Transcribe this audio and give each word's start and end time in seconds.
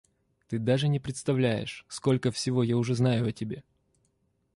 Ты 0.47 0.57
даже 0.57 0.87
не 0.87 0.99
представляешь, 0.99 1.85
сколько 1.87 2.31
всего 2.31 2.63
я 2.63 2.75
уже 2.75 2.95
знаю 2.95 3.27
о 3.27 3.31
тебе. 3.31 3.63